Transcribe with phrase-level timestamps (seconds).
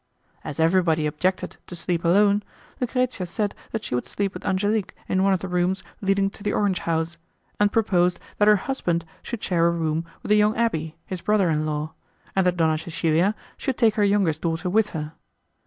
[0.43, 2.41] As everybody objected to sleep alone,
[2.79, 6.41] Lucrezia said that she would sleep with Angelique in one of the rooms leading to
[6.41, 7.17] the orange house,
[7.59, 11.51] and proposed that her husband should share a room with the young abbé, his brother
[11.51, 11.93] in law,
[12.35, 15.13] and that Donna Cecilia should take her youngest daughter with her.